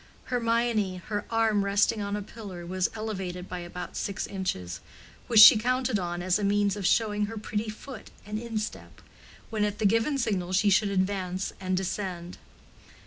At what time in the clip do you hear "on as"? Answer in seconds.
5.99-6.39